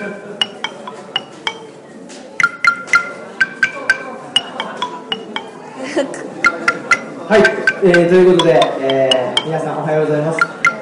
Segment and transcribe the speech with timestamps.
[0.00, 0.06] は
[7.36, 7.40] い、
[7.84, 10.38] えー、ということで、えー、皆さんおはようございます。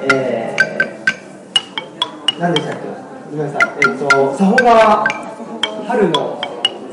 [0.09, 2.87] えー、何でしたっけ？
[3.35, 3.47] ごめん。
[3.47, 5.05] えっ、ー、と、佐保川
[5.85, 6.41] 春の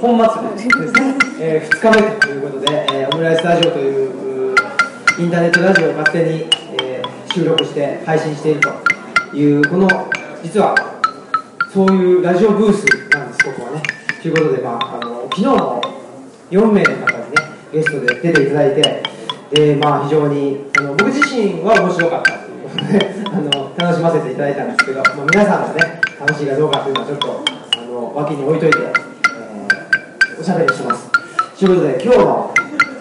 [0.00, 4.56] 本祭りですね、えー、2日目ということで、えー、オムライスラジオという
[5.20, 6.50] インターネットラジオを勝手に、
[6.82, 9.88] えー、収録して配信しているという、この、
[10.42, 10.74] 実は、
[11.72, 13.82] そういうラジオブースなんです、ここはね。
[14.22, 15.80] ということで、まあ、あの昨日の
[16.50, 17.36] 4名の方にね、
[17.72, 19.02] ゲストで出ていただいて、
[19.50, 27.40] でまあ、非常にあの僕自身は面白かったということで あの楽しませていただいたんですけど、まあ、皆さんがね楽しいかどうかというのはちょっと
[27.78, 31.08] あの脇に置いといて、えー、おしゃべりします。
[31.58, 32.54] ということで今日の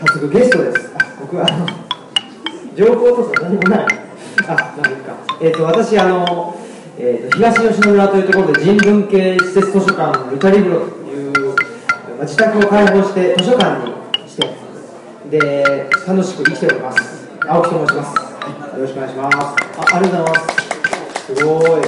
[0.05, 0.91] 早速ゲストです。
[0.95, 1.65] あ僕はあの
[2.75, 3.85] 情報とか何もない。
[4.47, 5.13] あ何か。
[5.41, 6.54] えっ、ー、と私あの、
[6.97, 13.93] えーと、東吉野村というところで人文系施設図書館ルタリブロという、まあ、自宅を開放して図書館に
[14.29, 14.55] して
[15.29, 17.27] で楽しく生きております。
[17.47, 19.37] 青木と申します、はい、よろしくお願いします。
[19.37, 21.35] あありがとうございます。
[21.35, 21.81] すごい。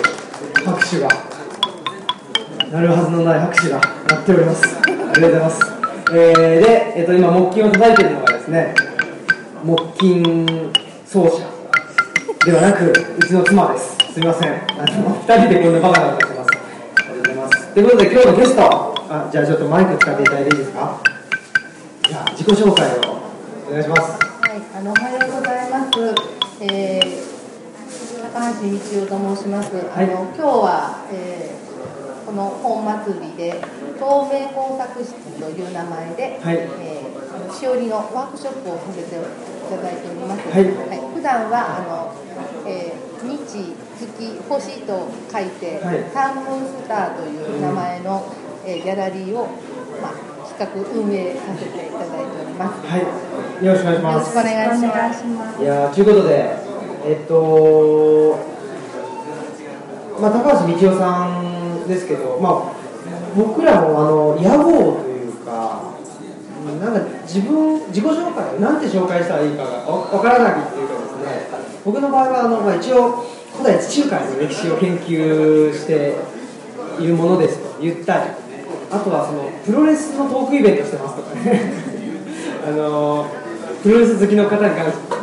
[0.65, 1.09] 拍手が。
[2.71, 4.77] なるはずのない拍手が鳴っております。
[4.77, 5.61] ありがとうございます、
[6.13, 8.75] えー、で、えーと、今木琴を叩いているのがですね
[9.63, 10.73] 木琴
[11.05, 11.47] 奏者
[12.45, 14.06] ではなくうちの妻です。
[14.17, 18.61] すみませんあの2人でこんなバカなことしてますありがとうございますということで今日のゲスト
[19.13, 21.03] あじゃあちょっとマイク使っていただいていいですか？
[22.09, 23.21] じゃあ自己紹介を
[23.69, 24.01] お願いします。
[24.01, 26.65] はい、あのおはようございます。
[26.65, 28.65] えー、高橋
[29.05, 29.75] 道夫と申します。
[29.75, 33.61] はい、あの今日は、えー、この本祭りで
[33.99, 39.19] 透明工作室という名前で、はい、えー、しおりのワークショップをさせてい
[39.67, 40.49] ただいております。
[40.49, 42.13] はい、はい、普段はあの、
[42.65, 48.23] えー、日月星と書いて、はい、サンムーンスターという名前の、
[48.65, 49.47] えー、ギャラリーを
[50.01, 50.13] まあ
[50.47, 52.87] 企画運営させていただいております。
[52.87, 53.01] はい、
[53.65, 54.35] よろしくお願いします。
[54.37, 55.61] よろしくお願いします。
[55.61, 56.55] いやということで、
[57.05, 58.39] えっと、
[60.19, 62.77] まあ高橋道夫さんですけど、まあ
[63.35, 65.06] 僕らもあの屋号というか、
[66.79, 71.47] なんか自分自己紹介なんて紹介したらいいかがわからないっていうかですね、
[71.85, 73.23] 僕の場合はあのまあ一応
[73.53, 76.15] 古代地中海の歴史を研究して
[76.99, 78.47] いるものですと言ったり。
[78.89, 81.73] あとはそのプロレスのトークイベントしてますとかね
[82.65, 83.27] あの
[83.83, 85.17] プロレス好きの方に関して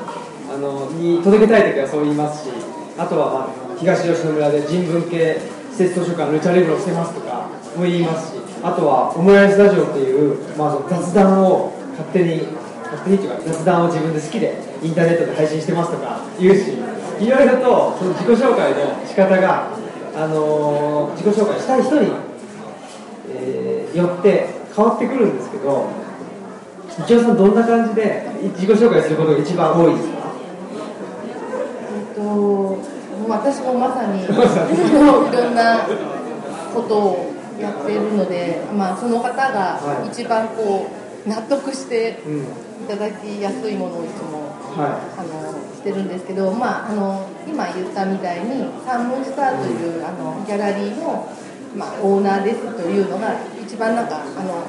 [0.53, 2.51] あのに届けたい時はそう言いますし
[2.99, 3.47] あとは、まあ、
[3.79, 5.41] 東吉野村で人文系
[5.73, 8.34] 施設図書館ルチャリブロしてますとかも言いますし
[8.65, 12.49] あとはオムライスラジオっていう、まあ、その雑談を勝手に
[12.91, 16.73] 勝手にっていうか雑談を自分で好きでインターネットで配信してますとか言うし
[17.21, 19.69] いろいろとその自己紹介の仕方が
[20.17, 22.11] あの自己紹介したい人に
[23.37, 25.89] えー、よって変わってくるんですけど
[27.05, 28.23] 一応さんどんな感じで
[28.55, 30.15] 自己紹介することが一番多いですか？
[31.91, 32.79] えっと
[33.29, 34.35] 私もまさに いろ
[35.51, 35.87] んな
[36.75, 40.87] ことをやっているので、まあ、その方が一番こ
[41.27, 42.19] う納得して
[42.85, 51.29] いただきやすいものをいつも、はい、あのしてるんですけど、まあ、あの今言ったみたいにサンモンスターというあのギャラリーの
[51.75, 54.65] まあ、オーナーですというのが一番なんかあの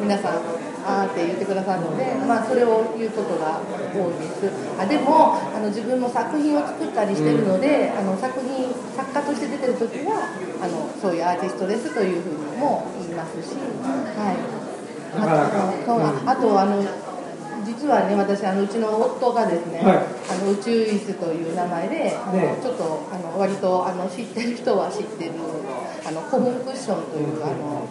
[0.00, 0.42] 皆さん
[0.84, 3.60] あーって言ってくださるので、まあ、それを言うことが
[3.94, 4.50] 多いです。
[4.78, 10.28] あでもあの自分も作品を作ったりしてるので、うん、あの作品作家として出てる時は
[10.60, 14.36] あのそういうアーティストですというふうにも言いますし、はい、
[15.18, 16.82] あと、うん、あとあの
[17.64, 25.32] 実はね私あのうちの夫がですね、はい、あの宇宙椅子という名前で、あの、ね、ちょっとあの割とあの知ってる人は知ってる
[26.04, 27.86] あの古墳クッションという、あの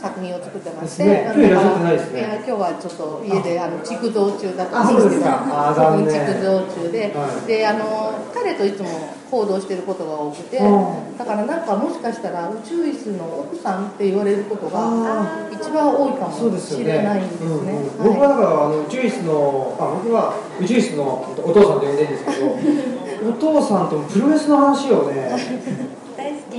[0.00, 2.42] 作品を作ってまして、ね、今日いらっしゃってないですね。
[2.46, 3.66] 今日はちょっと家であ。
[3.68, 8.88] の築造中だったんですけど、古墳築造中で、はい、であの彼といつも
[9.30, 17.80] 行動してることが多くて、だからなんかもしかしたら宇宙椅子の奥さんって言われることが一番多いかもしれないんですね。
[17.98, 21.04] 僕はだからあの宇宙椅子のあ僕は宇宙椅子の
[21.44, 26.05] お父さんと呼んでるんですけど、 お父さんとプロレスの話をね。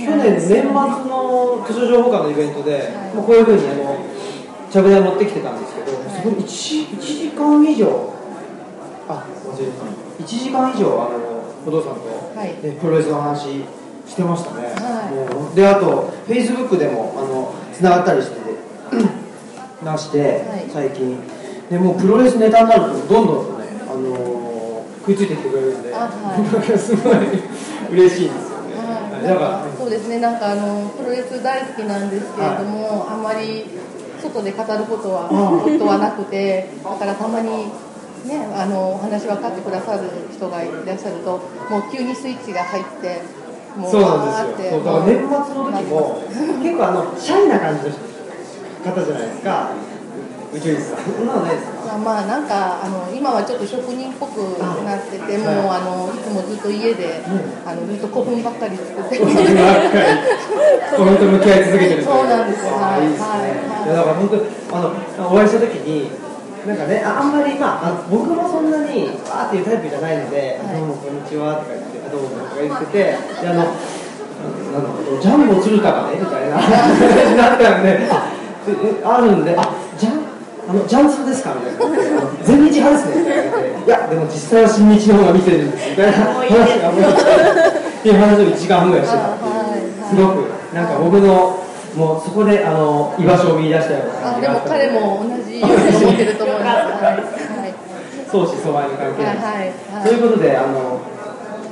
[0.04, 2.82] 去年年末の図書情報館のイベントで、はい、
[3.14, 4.04] まあ、こういうふうにあの
[4.70, 8.14] ちゃぶ台持ってきてたんですけど、はい、そこに 1, 1時間以上
[9.08, 9.84] あ忘れてた。
[10.22, 13.64] 1時間以上あのお父さんと、はい、プロレスの話
[14.06, 18.38] してましたね、はい、であとフェイスブックでもあのつながったりして
[19.84, 21.38] 出して、最近。
[21.70, 26.08] でもうプロレスネタになるとどんどんとね、あのー、食いついてきてくれるんで、は
[26.74, 27.16] い、 すごい
[27.90, 28.47] 嬉しいんです
[29.76, 33.64] そうですねなんかあのプロレス大好きなんですけれども、あんまり
[34.20, 37.70] 外で語ることは夫はなくてだからたまに
[38.26, 41.38] ねあのお話分かってくださる人がいらっしゃると
[41.70, 43.22] もう急にスイッチが入って
[43.76, 44.82] もうそうなんですよ。
[44.82, 46.22] だから年末の時も
[46.62, 49.70] 結構あのシャイな感じの方じゃないですか
[50.54, 51.26] 宇宙んそん。
[51.26, 57.20] なのないですかまあ、まあなんかあの今はちょっと職人っぽくなっててもうあのいつもずっと家で、
[57.64, 59.18] あのずっと古墳ばっかり作って。
[59.18, 60.28] 古墳ばっかり
[60.96, 62.72] 古墳と向き合い続けてる そうなんですよ。
[62.76, 63.28] はいいいですね、
[63.68, 66.10] はい、だから本当あのお会いした時に
[66.66, 77.98] なんかねあんまりまあ僕もそんなにわーっていうタイプじゃないので「はい、どうもこんにちは」とか言って「どうも」とか言っててであのなんだろうジャンボ鶴田がねみたいな なったんで
[79.04, 79.62] あるんであ
[80.68, 91.64] あのジャンツですかみたいな全日派ですねいやでも実際は新日の方が見てるんですみたいな話がもうっていう話を1時間半ぐらいしてたっていうすごくなんか僕の
[91.96, 97.00] もうそこであの居場所を見出したような感じがあでも彼も同じように思ってると思います。
[97.00, 97.74] はい。
[98.28, 99.40] 相思相愛の関係です。
[99.40, 101.00] はいはい、ということであの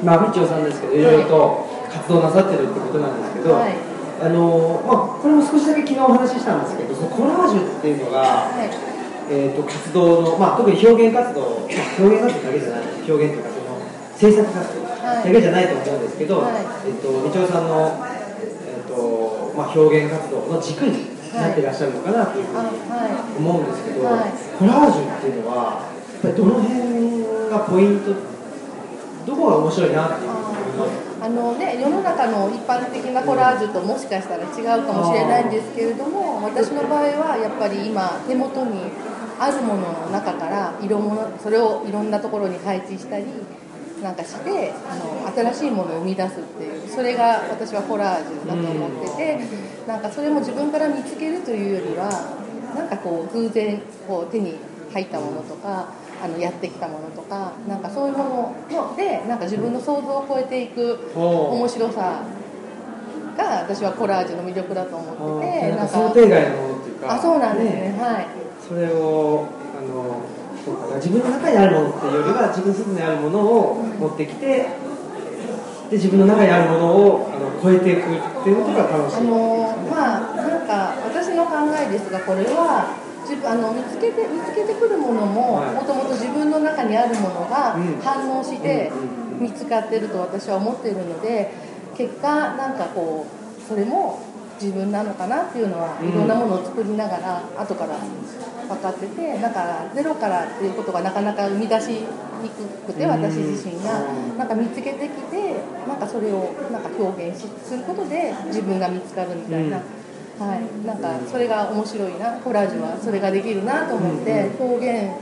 [0.03, 3.53] まあフッチョさんですけどいろいろと活動なさってるってことなんですけど。
[3.61, 8.71] はいあのまあ、これも少しだけ昨日お話ししたんですけどそのコラージュっていうのが、はい、
[9.29, 13.77] えーと、活動の、まあ、特に表現活動、まあ、表現活動だけじゃない表現というかその
[14.17, 17.93] 制作活動だけじゃないと思うんですけど、はい、えーと、と道夫さんの、
[18.41, 22.73] えーとまあ、表現活動の軸になってらっしゃるのかなというふうに
[23.37, 28.17] 思うんですけど、はい、コラージュっていうのはやっぱりどの辺がポイント
[29.27, 38.79] どこが面白いなっていうあのね、世の中の一般的なコラージュともしかしたら違うかもしれないんですけれども私の場合はやっぱり今手元に
[39.37, 43.27] あるものの中から色物それをいろんなところに配置したり
[44.01, 49.41] なんかしてあの新しいものを生み出すっていうそれが私はコラージュだと思ってて
[49.89, 52.09] なんかそれも自分から見つけるというよりは
[52.77, 54.55] なんかこう偶然こう手に
[54.93, 55.89] 入ったものとか
[56.27, 62.23] あのやってきたものとかなんかそういうもののでなんか自分の想像を超えていく面白さ
[63.37, 67.15] が私はコラージュの魅力だと思っててなんか想定外のものっていうか。
[67.15, 68.27] あそうなんですね、ね、はい。
[68.67, 69.47] それを
[69.79, 70.23] あの
[70.65, 74.47] そうか自分の中にあるものっていうよりは自分外にあるものを持ってきて、
[75.91, 83.06] で自分の中にあるものをあの超えていくっていうことが楽しいあのまあなんか私の考えですがこれは
[83.45, 88.91] あの見つけて見つけてくるものももともと自分の中にあるものが反応して
[89.41, 91.53] 見つかってると私は思っているので
[91.97, 94.21] 結果なんかこうそれも
[94.61, 97.99] 自分なのかなっていうのはいろんなものを作りながら後から
[98.69, 104.27] 分かっててだからゼロからっていうことがなかなか生み出しにくくて私自身が。
[104.37, 105.57] なんか見つけてきて
[105.89, 109.81] なんかそれをなんか表現することで自分が見つかるみたいな。
[110.39, 115.13] はい、なんかそれが面白いなコラージュはそれができるなと思って表現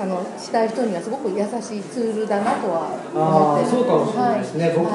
[0.00, 3.70] あのしたい人にはすごく優しいツールだなとは思って。
[3.70, 4.90] そうかもしれないですね、はい、僕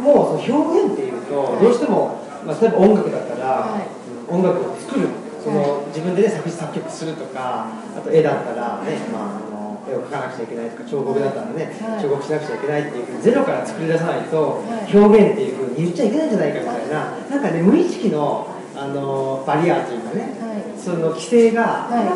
[0.00, 3.86] もその表現っていうと、どうしても、まあ、例えば音楽だったら、はい、
[4.32, 5.08] 音楽を作る
[5.42, 9.48] その、自分でね作詞作曲するとかあと絵だったらね、まあ
[9.88, 18.46] 絵を描かなくちゃいけないとか彫刻だったらね、はい、彫刻しなくちゃいけないっていうふうにゼロから作り出さないと表現っていうふうに言っちゃいけないんじゃないかみたいな、なんかね無意識の
[18.78, 22.06] あのバリアというかね、はい、その規制が、はい、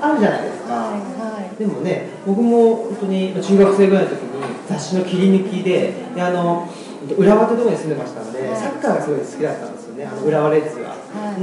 [0.00, 6.68] あるじゃないですか、はい、でもね僕も本当に中学生ぐらいの時に雑誌の切り抜きでであの
[7.18, 10.94] 浦和ってところに住んでましたので、サッカーがすごい好きだったんですよねあの浦和レッズが、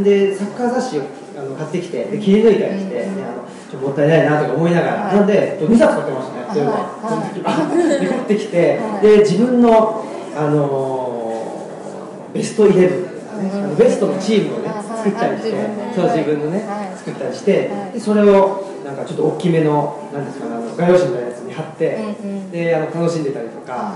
[0.01, 1.03] でサッカー雑誌を
[1.37, 10.05] あの買ってきてで切り抜いたりして、ね、あのちょっともったいないなとか思いながら、なんで2冊買ってましたねそれは、その時はで買ってきて、で自分の
[10.37, 16.63] あのベストイレブンあのベストのチームをね作ったりしてそう自分のね
[16.97, 22.15] 作ったりしてでそれをなんかちょっと大きめのなんですかねあの画用紙みたいなやつに貼って
[22.51, 23.93] であの楽しんでたりとか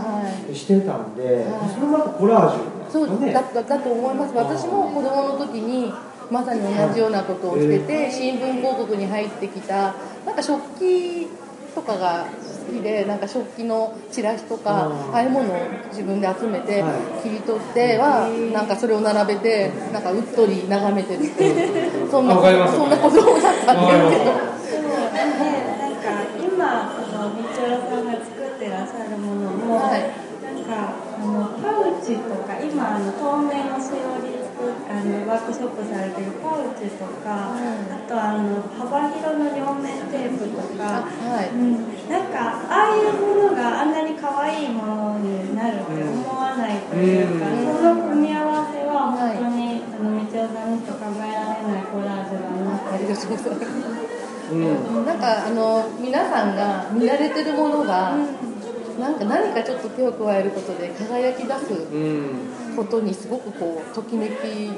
[0.54, 4.34] してたんでそれもなんかコラージュそうだだだと思います。
[4.36, 5.92] 私も子供の時に
[6.30, 9.96] まさに同じようなことをしてて新聞広告に入ってきた
[10.26, 11.28] なんか食器
[11.74, 15.58] とかが好きでなんか食器のチラシとかああいうものを
[15.90, 16.84] 自分で集めて
[17.24, 22.10] 切り取ってはなんかそれを並べてなんかうっとり眺めてるっていう。
[22.10, 24.20] そんなそんなことだったんです。
[24.20, 24.54] けど。
[25.14, 30.14] なんか今そのんが作ってらっしゃるものも、はい、
[30.44, 34.33] なんかあのパウチとか今あの透明のしおり
[34.88, 41.50] あのワークショップされてるパウチとか、はい、あとあの幅広の両面テープとか、はい。
[41.52, 52.90] うん、なんかああいうものがあんなに可愛いものになるって思わないというか、うん、その組み合わせは本当に、はい、あの道夫さんにしか考えられないコラージュだなって。
[52.94, 53.32] ありがとう。
[53.32, 54.14] ございます。
[54.52, 58.53] うん、なんかあの皆さんが見られてるものが、うん。
[59.00, 64.70] なんか何かちょっと手を加えることで輝き出すことにすごくこうときめき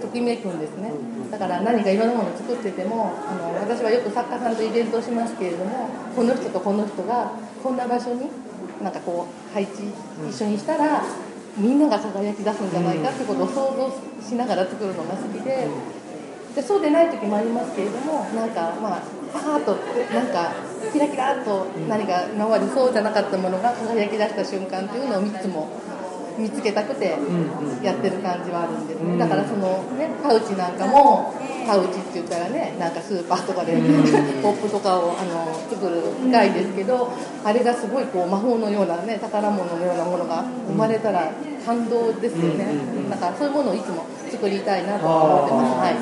[0.00, 0.92] ときめくんですね。
[1.30, 8.28] だから何かいろんなものを作っててもあの私はよく作家さんとイベントをしますけれどもこの人とこの人がこんな場所に
[8.82, 9.84] なんかこう配置
[10.28, 11.02] 一緒にしたら
[11.56, 15.68] みんなが輝き出すんじゃないかってことを想像しながら作るのが好きで。
[16.54, 19.02] でそうでない時もありますけれどもなんかまあ
[19.32, 19.74] パーッと
[20.14, 20.52] なんか
[20.92, 25.68] キラキラっと何か今までそうじゃなかったものが輝き出した瞬間っていうのをいつも
[26.38, 27.18] 見つけたくて
[27.82, 29.02] やってる感じはあるんです。
[29.02, 31.34] ねだからそのねパウチなんかも
[31.66, 33.76] パウチって言ったらねなんかスーパーとかで
[34.42, 37.12] ポップとかをあの作る機械ですけど
[37.44, 41.30] あれがすごいこう魔法のようなね宝物のようなものが生まれたら
[41.64, 42.66] 感動ですよね。
[43.10, 45.80] だからそういうものをいつも作りたいなと思ってます。
[45.80, 45.94] はい、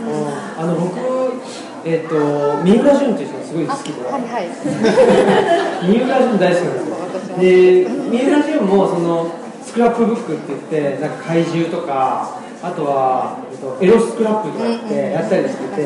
[0.58, 4.48] あの僕えっ、ー、と三浦淳という人がすごい好きで、はいはい、
[5.88, 7.38] 三浦淳大好きなんですよ。
[7.40, 9.26] で三浦淳もその
[9.64, 15.82] スクラップブックって言ってなんか怪獣とかあとは、えっと、エロスクラップとかってやったりしてて、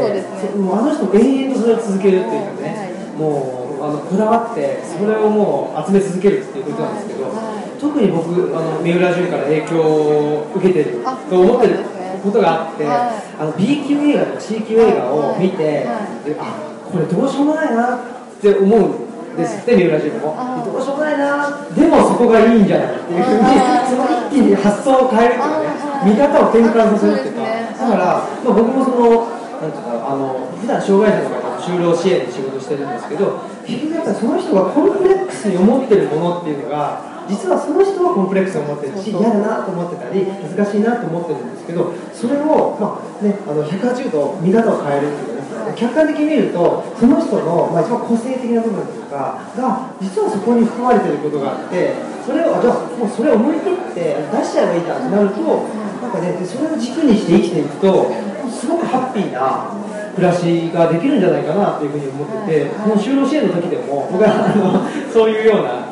[0.57, 7.31] うんうん、あの人も延々とそれを続けるっていうかね、もうあのこだわってそれをもう集め続けるっていうことなんですけど、
[7.79, 11.79] 特に僕あの三浦淳から影響を受けてると思ってる
[12.23, 18.01] ことがあって、あの B 級映画とか C 級映画を見て、あこれどうしようもないなっ
[18.41, 20.63] て思うんですって、三浦淳も。
[20.65, 23.43] どうしようもないなでもそこがいいんじゃないっていうふうに
[23.89, 27.63] その一気に発想を変えるっていうね見方を転換させるっていうか。
[27.83, 29.27] だから、まあ、僕もその
[29.63, 51.95] なんていうかあの普段障害者の方の就労支援で仕事してるんですけど結局やっぱりその人がコンプレックスに思ってるものっていうのが実はその人はコンプレックスを持ってるし嫌だなと思ってたり恥ずかしいなと思ってるんですけどそれを、まあね、あの180度見方を変えるっていうかね客観的に見るとその人の、まあ、一番個性的な部分というかが実はそこに含まれてることがあって
[52.27, 58.11] それをじゃあもうそれを思い切って出しちゃえばいいかってなるとなんかねそれを軸にして生きていくと
[58.51, 59.73] すごくハッピーな
[60.15, 65.89] 暮らしができるんじゃないかなというふうに思ってて、この就労支援の時でも僕はあのそういうような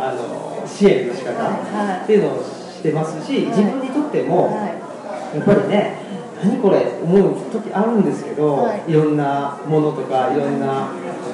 [0.80, 6.00] 支援の仕方っていうのをしてますし、自分にとっても、やっぱりね
[6.42, 10.88] 何これ思う時あるんですけど、い、ろんなものとかいろんな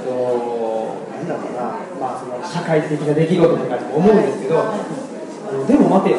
[0.04, 4.74] と何だろうな、まあ、その社会的な出来事とかにも思うんですけど、あ
[5.52, 6.18] のでも待てよ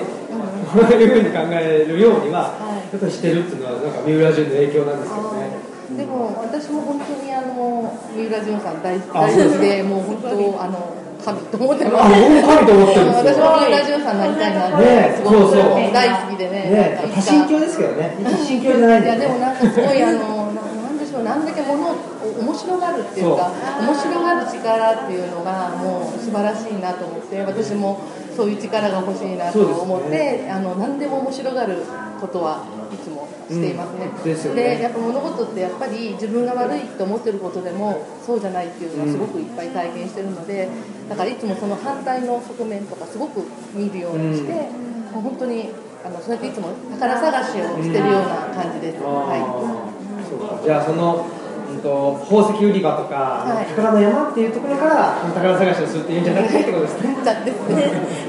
[0.72, 2.56] こういうふうに考えるようには、
[2.92, 5.68] やっぱりしてるっていうのはなんか三浦淳の影響なんですけどね。
[5.98, 12.16] でも私も本当にあの三浦淳さん大大好きでもう本当あの神と思ってます。
[12.16, 13.44] 神と思ってるんですよ。
[13.44, 15.52] 私も三浦淳さんになりたいなって、すごく
[15.92, 16.72] 大好きでね。
[16.72, 18.16] ね多神教ですけどね。
[18.24, 19.18] 一神教じゃないんで、ね。
[19.18, 21.96] いやでもなんかすごいあのなんでしょうなんだけもの
[22.40, 23.52] 面白がるっていうか
[23.84, 28.00] 面白がる力っていうのがもう素晴らしいなと思って私も
[28.38, 31.82] そういう力が欲しいなと思って、ね、あの何でも面白がる
[32.22, 32.62] ことは
[32.94, 34.06] いつもしていますね。
[34.06, 40.70] うん、で、ね、やっぱ物事ってやっぱり自分が悪いと思ってることでもそうじゃないっていうのはすごくいっぱい体験してるので、
[41.10, 43.42] だからいつもその反対の側面とかすごく
[43.74, 45.70] 見るようにして、うん、もう本当に
[46.06, 49.02] あのそうやっていつも宝探しをしてるような感じです。
[49.02, 50.64] はい。
[50.64, 51.26] じゃあその
[51.70, 57.16] うんと、宝石売り場とか、はい、宝の山っていうところから宝探しをするっていうんじゃなくてってことですね。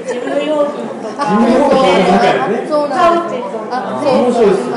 [0.05, 1.23] 事務用品とか。
[1.23, 2.67] 事務用品。
[2.67, 3.43] そうなんです。
[3.71, 4.67] あ、そうそうです。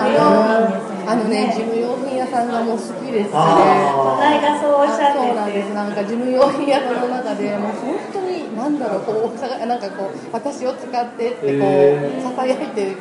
[1.05, 3.35] あのね、事務用品屋さんがもう好きですね。
[3.35, 5.75] 隣がそうおっしゃってそうなんです。
[5.75, 11.67] なんか事務用品屋さんの中で、もう本当に、なんだろう、こう、なんかこう、私を使ってって、こ
[12.19, 12.97] う、ささやいて。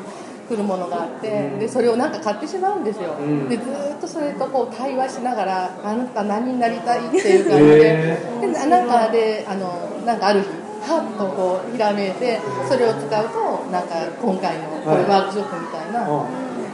[0.49, 3.15] 来るものがあって、でそれをなんか買ってしまうんですよ、
[3.49, 8.17] でずっとそれとこう対話しながらあなた何になりたいっていう感じで。
[8.41, 10.47] でなんかであのなんかある日
[10.81, 16.25] はっとこうひらめいてそれを使うとなんか今回のこれワークショップみたいな、こ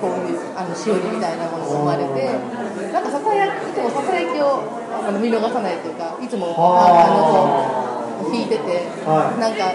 [0.07, 2.31] ういうあのしおりみたいなものが生まれて
[2.93, 4.63] なんかささやいつもささやきを
[5.05, 7.83] あの見逃さないというかいつもあ。
[7.83, 7.87] の
[8.31, 9.71] 弾いてて、はい、なんか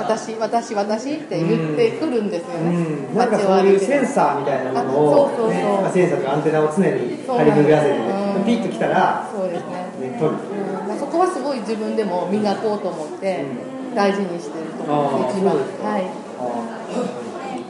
[0.00, 5.92] 私私私って言ってくるんですよね、うん、なんかそういうセンサーみたいなものを、ね、そうそうそう。
[5.92, 10.10] センサーとかアンテナを常に張り巡らせて、ね、ピッときたらそうですね。
[10.10, 10.36] ね取る、
[10.90, 13.44] うん、そこはすごい自分でも磨こうと思って
[13.94, 15.56] 大事にしてると思う一番。
[15.56, 16.08] はい。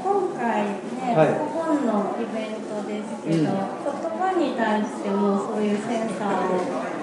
[0.01, 6.57] 今回ね、はい、本のイベントですけど、うん、言葉に対してもそういうセンサーを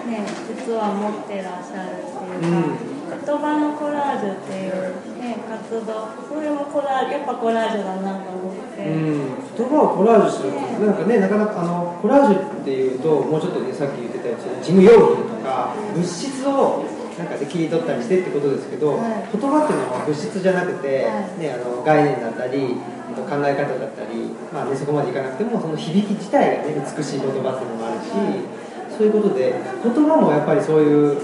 [0.09, 2.57] ね実は持ってらっしゃるっていうか、
[2.91, 2.96] うん
[3.27, 6.07] 言葉のコラージュっていう、ね、活動。
[6.31, 16.87] それもコラージュやっぱコラージュだなと思って、うん、言葉をコラージュするなんかねなかなかあのコラージュっていうともうちょっとねさっき言ってたやつ事務用品とか物質を
[17.19, 22.79] なんかで切り取ったりしてってことですけど、はい、言葉っていうのは物質じゃなくて、はい、ね、あの概念だったり
[23.11, 31.19] 考え方だったり、まあね、そこまでいかなくてもその響き自体が、ね、美しい言葉っていうのもあるし、そういうことで言葉もやっぱりそういう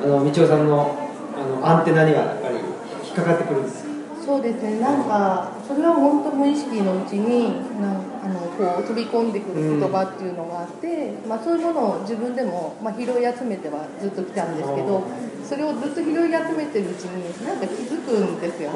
[0.00, 1.01] あの道夫さんの
[1.62, 3.92] アンテナにはやっぱり引っかかってくるんです
[4.24, 15.02] そうですねなんかそれは本当無意識のうちになんあのこう飛び込んでくる言葉っていうのがあって、うん、まあ、そういうものを自分でも、まあ、拾い集めてはずっと来たんですけど
[15.42, 18.70] それをずっと拾い集めてるうちになんか気づくんですよ。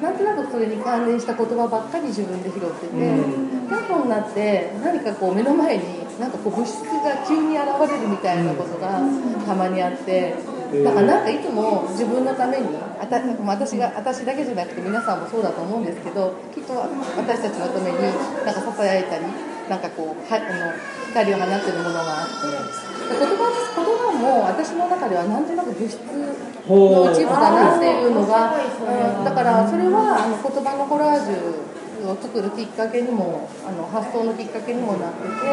[0.00, 5.84] なんとなくそれに関連した言葉ばっかり自分で拾ってて、うん、後になって何かこう目の前に
[6.18, 8.98] なんかこう物質が急に現れるみたいなことが
[9.46, 10.61] たまにあって。
[10.80, 17.98] だからなんかいつも自分のためにあた私が私だけじゃなくて皆さんもそうだと思うんですけどきっと私たちのために
[18.44, 19.24] なんか支えたり
[19.68, 20.72] なんかこうはあの
[21.12, 31.71] 光を放っているものがあって言葉言葉も私の中ではなんとなく物質の一部だなっていうのが、うん、だからそれはあの言葉のコラージュ
[32.04, 35.46] を作るきっかけにもあの発想のきっかけにもなってて、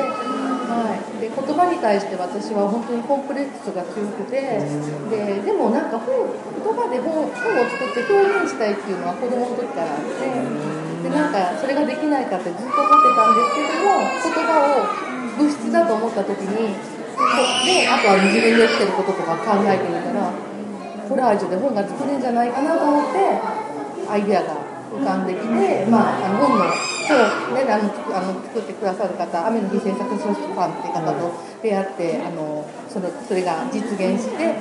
[0.69, 4.61] はい、で言葉に対して私は本当にコンプレックスが強くて
[5.09, 10.25] ででもなんか本言葉で本本を作って表現したいっていうのは子供の時からあって
[11.03, 20.31] でなんかそれができないかってずっと思ってたんですけども言葉を物質だと思った時にであとは自分で起きてることとか考えてみたら
[21.07, 23.17] コラージュで本が作れるんじゃないかなと思って
[24.09, 24.68] アイデアが
[24.99, 27.15] 浮かんできて、まあ、あの本の今
[27.55, 27.87] 日、ね、あの
[28.17, 31.31] あの作ってくださる方雨の日製作書士館っていう方と
[31.63, 34.55] 出会ってあのそのそれが実現して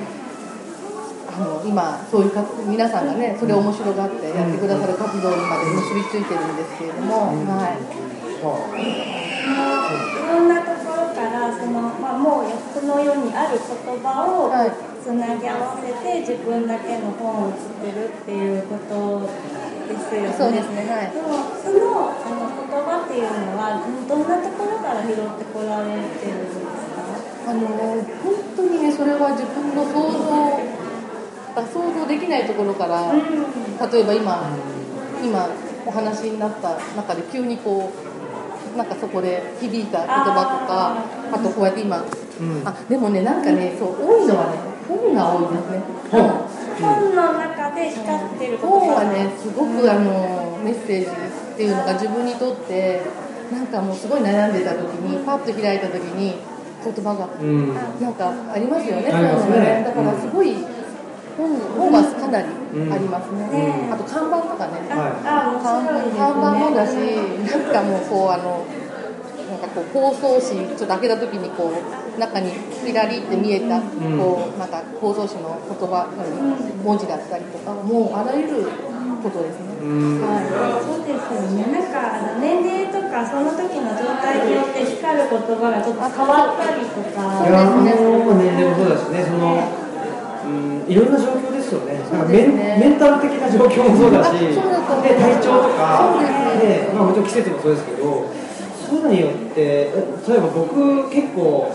[1.29, 8.09] あの今そういうか皆さんがねそれを面白がってやってくださる活動にまで結びついてるんですけれども、はい。
[8.39, 8.41] い
[10.31, 14.47] ろんなところからその、まあ、もうこの世にある言葉を
[15.03, 19.27] つなぎ合わせて自分だけの本を作るっていうこと
[19.89, 20.33] ですよね。
[20.37, 20.85] そうですね。
[20.85, 21.11] はい。
[21.11, 26.69] でもそのあの言葉っていうのはどんなところから拾ってこられてるんですか？
[27.49, 28.05] あの本
[28.55, 30.61] 当にねそれは自分の想像
[31.59, 34.53] 想像できないところから、うん、例えば今
[35.23, 35.49] 今
[35.85, 37.91] お話になった中で急にこ
[38.75, 41.03] うなんかそこで響いた言葉とか
[41.35, 45.81] あとこうやって今、うん、あでもねなんかねそう多いのはね本が多いですね。
[46.11, 46.47] 本
[46.81, 53.01] 本の中で光ってる本はねすごくあのメッセージっていうのが自分にとって
[53.51, 56.37] なんかもうすごい悩んでた時にパッと開いた時に
[56.79, 57.27] 言葉が、
[57.99, 59.83] なんかありますよね、そういうのがね。
[59.83, 60.55] だからすごい
[61.35, 68.63] 本本はかなりありますね、あと看板とかね、看板もだしなんかもうこうあの
[69.75, 72.51] こう包装紙ちょっと開けた時にこう中に
[72.85, 76.07] キラリって見えた、こうなんか包装紙の言葉
[76.83, 78.67] 文字だったりとかもうあらゆる
[79.23, 79.69] ことですね。
[79.79, 81.71] はい、そうですよね。
[81.71, 87.47] なんか年齢とかその時の状態によって光る言葉がちょっと変わったりとか。
[87.47, 87.95] いや、年
[88.59, 89.23] 齢もそうだしね。
[89.23, 89.63] その
[90.49, 92.01] うんいろんな状況ですよね。
[92.11, 96.17] なんかメンメンタル的な状況もそうだし、で体調とか、
[96.57, 98.48] ね、まあもちろん季節もそうですけど。
[98.89, 101.71] そういうのによって例えば僕結構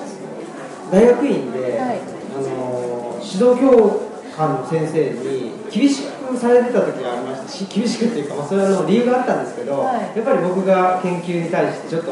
[0.90, 2.00] 大学院で、はい、
[2.36, 4.02] あの指導教
[4.36, 12.10] 官の先生に厳しくされてた時がありましたし厳しくっていうか、まあ、それはの理由があったんですけど、はい、やっぱり僕が研究に対してちょっと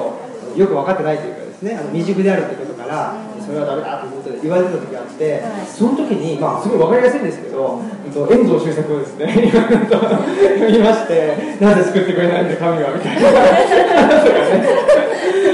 [0.56, 7.82] よく分かってないというかですねあの未熟であるということから、それはダメだということで言われてた時があって、はい、その時に、まあ、すごい分かりやすいんですけど、
[8.30, 9.26] 遠藤周作をですね
[10.70, 13.28] 言いましてなぜ救ってくれないんだ神はみたいな。
[14.02, 15.02] 話とかね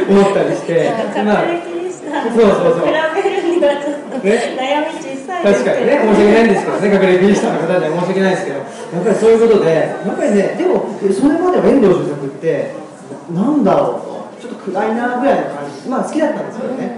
[0.09, 0.91] 思ったりして、
[1.25, 1.45] まあ、
[2.33, 2.87] そうそうそう。
[2.87, 12.75] 比べるにはちょっと、ね、悩み小さい確かにね申し訳ないんですけどね学歴リスターの方には申し訳ないですけどやっぱりそういうことでやっぱりねでもそれまでは遠藤周作って
[13.33, 14.01] なんだろ
[14.41, 16.98] うとちょっと暗いなぐらいの感じまあ好きだったんですけどね、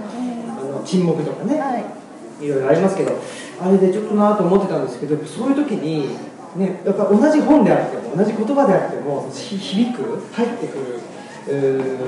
[0.81, 3.13] の沈黙とかね、はい、いろいろありますけど
[3.61, 6.17] あれでちょっとなと思ってたんですけどそういう時に
[6.55, 10.99] ね、やっぱ同じ本であっても同じ言葉であっても響く入ってく
[11.47, 12.01] る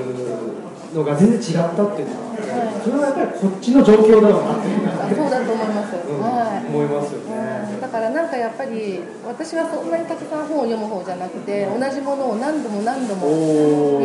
[0.92, 13.24] のが全然違ったっていうのは、はい、それはやっぱりこっちの状況だろうなっていうそうだと思います、うん、はい、思いますよね、だからなんかやっぱり私はそんなにたくさん本を読む方じゃなくて同じものを何度も何度も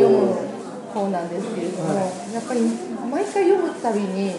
[0.00, 0.34] 読む
[0.94, 2.60] 方なんですけれども、はい、やっぱり
[3.12, 4.34] 毎回読むたびに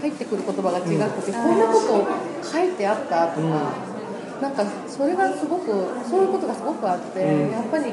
[0.00, 3.46] 入ってくる言葉が違くて、うん、こんなこと書いてあったとか、
[3.90, 3.96] うん。
[4.40, 5.72] なんかそれがすごく
[6.04, 7.84] そういうことがすごくあって、うん、やっぱり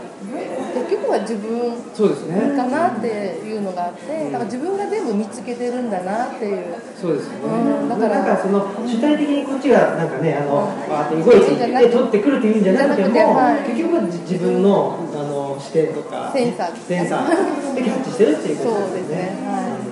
[0.76, 6.76] 結局は自分そうですねかなっていうのがあって、だから自分が全部見つけてるんだなっていう。
[7.00, 11.56] そうですね、うん、だからなんかその主体的にこっちがなんかねあのバーって動いてい。
[11.56, 16.76] って取ってくるっていうんじゃなくても、はい、結局は自分のあの視点とかセンサー。
[16.76, 17.76] センサー。
[17.76, 18.84] でキャッチしてるっていうことですね。
[18.84, 19.48] そうですね。
[19.48, 19.83] はい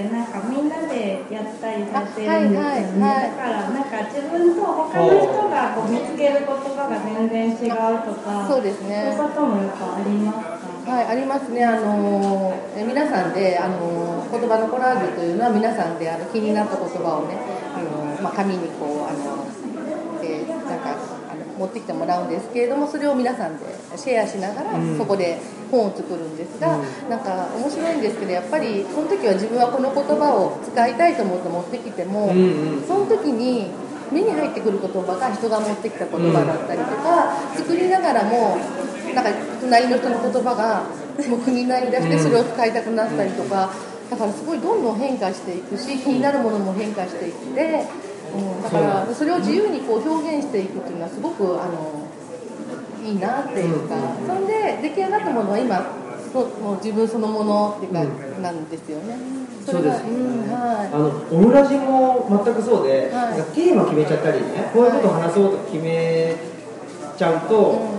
[0.00, 9.14] ってなんかみんなでやったりさせるんですよね、はいはいはい、だからなんか自分と他の人がこう見つける言葉が全然違うとかそうですね。
[9.16, 10.38] そういうこともよくあります
[10.86, 10.92] か？
[10.92, 17.36] はい、ありますね、あのえ皆さんで、あの言葉のコラージュというのは、皆さんであの気になった言葉をね、
[17.76, 19.44] あのまあ、紙にこうあの、
[20.24, 20.96] えー、なんか
[21.28, 25.38] あの持ってきてもらうんですけれども、それを皆さんでシェアしながら、そこで
[25.70, 32.32] 本を作るんですが、うん、なんか面白いんですけどやっぱりその時は自分はこの言葉を使いたいと思って持ってきても、
[32.86, 33.70] その時に
[34.10, 38.56] 目に入ってくる言葉が人が持ってきた言葉だったりとか、うん、作りながらも
[39.14, 40.88] なんか隣の人の言葉が
[41.28, 43.70] もう気になりだしてそれを使いたくなったりとか、
[44.10, 47.84] だからすごいどんどん変化していくし気になるものも変化していって、
[48.34, 52.07] うん、だからそれを自由にこう表現していくっていうのはすごくあの
[53.08, 53.94] いいなっていうか、
[54.26, 55.92] そんで出来上がったものは今
[56.32, 58.04] そもう自分そのものっていうか、
[58.40, 59.16] なんですよね。
[59.64, 66.34] そうです、うんはい、あのオムラジも全くそうで、はい、テーマ決めちゃったりねこういうことを話そうと決め
[67.18, 67.98] ちゃうと、うん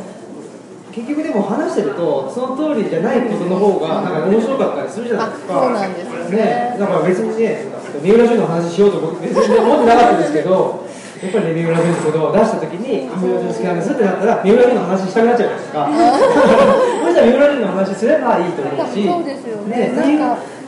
[0.91, 5.61] 結局でも話してるとその通りじゃないことの方がなんか面白かったりするじゃないですか。
[5.61, 6.37] そうなんですよね。
[6.37, 7.65] ねだから別にね
[8.01, 10.88] 三浦淳の話しようと僕別に思ってなかったんですけど。
[11.19, 15.89] やっぱりね、三浦淳のことを出したときに、三浦淳好きなんですってなったら、三浦淳の話したくなっちゃうじゃないですか。
[17.03, 19.77] そしたら三浦淳の話すればいいと思うし、そうですよね。
[19.77, 20.59] ねなんか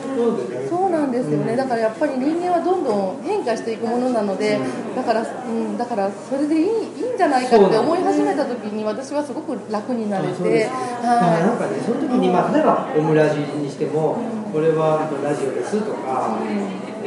[0.68, 4.58] そうなんですよね、だからやっぱり人間はどんどん変化していくものなので、
[4.94, 14.18] だから、うん、だからそれでいいいいんじゃないかって思い始めた時に、私はすごく楽になれて、はい、なんかね、その時に、まあ、例えばオムラジにしても、
[14.52, 16.36] これはラジオですとか、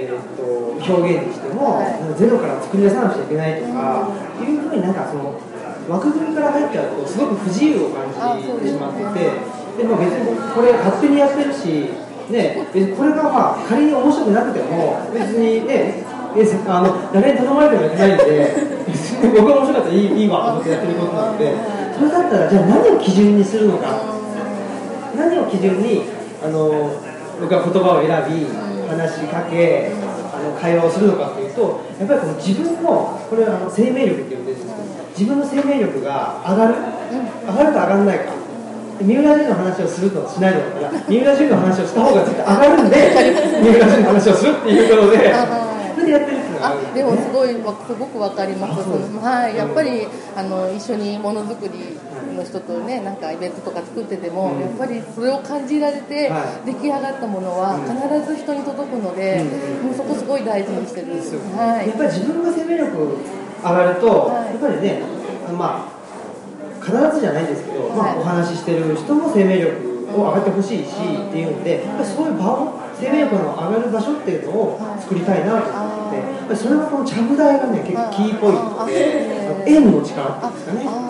[0.06, 1.82] えー、と表現にしても、
[2.18, 5.39] ゼロから作り出さなくちゃいけないとか、いうふうになんかその
[5.89, 9.32] 枠組みから入っちゃうとすごく不自由を感じてしまってて
[9.78, 11.89] でも別にこれ勝手にやってるし、
[12.30, 16.04] ね、別にこれがまあ仮に面白くなくても別にね
[16.68, 18.54] あの誰に頼まれてもやってないんで
[19.38, 21.54] 僕が面白かったらいいいいわと思ってやってることなので
[21.96, 24.15] それだったらじゃあ何を基準にするのか。
[25.15, 26.04] 何を基準に
[26.44, 26.91] あの
[27.39, 28.46] 僕は言葉を選び
[28.88, 29.91] 話しかけ
[30.34, 34.76] あの会話をするのかというとやっぱりこの自分のこれはあの生命力っていうんですけど
[35.10, 36.76] 自分の生命力が上がる？
[37.48, 38.34] 上がるか上がらないか。
[39.02, 42.95] 三浦淳の話をするとしないのだったら三浦淳の話をした方が絶対上がるんで
[43.62, 45.65] 三浦淳の話をするっていうことで。
[46.10, 46.88] やってるあるんで。
[46.88, 48.89] す、ね、でもすごいすごくわかります。
[49.21, 51.98] はい、やっぱりあの一緒にものづくり
[52.36, 56.32] の人とねなんかイベントとか作ってても、うん、やっぱりそれを感じられて、
[56.65, 57.95] 出来上がったものは必
[58.28, 59.43] ず人に届くので、
[59.82, 61.15] もうそこすごい大事にしてる。
[61.15, 63.17] んですよ、はい、やっぱり自分が生命力
[63.63, 65.02] 上がると、はい、やっぱりね
[65.58, 65.95] まあ
[66.84, 81.05] 必ずじゃないですけど、まあ、お話ししてる人も生命力を上がってほしいし、っていうんでやっぱりそういう場を生命力の上がる場所っていうのを作りたいなと思って、やっぱりそれがこのちゃぶ台がね結構キーポイントで円の力っていうんですかね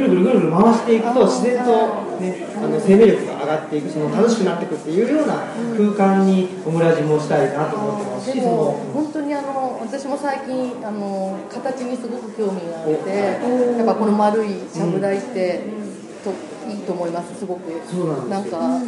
[0.00, 5.34] ぐるぐるぐるぐる回していくと自然と、ね、あの生命力が上がっていくその楽しくなっていくっていうような
[5.76, 13.10] 空間にオムラジもしたいなと思ってますし、でも本当にあの私も最近あの形にすごく興味があって
[13.78, 15.60] やっぱこの丸いちゃぶ台って、
[16.24, 16.30] と
[16.70, 18.84] いいと思いますすごくそうなんか、うん、